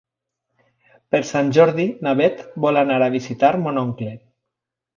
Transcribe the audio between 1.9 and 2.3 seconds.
na